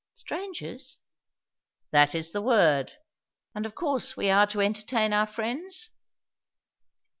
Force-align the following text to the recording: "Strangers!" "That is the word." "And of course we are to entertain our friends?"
"Strangers!" 0.15 0.97
"That 1.91 2.15
is 2.15 2.31
the 2.31 2.41
word." 2.41 2.93
"And 3.53 3.67
of 3.67 3.75
course 3.75 4.17
we 4.17 4.31
are 4.31 4.47
to 4.47 4.59
entertain 4.61 5.13
our 5.13 5.27
friends?" 5.27 5.91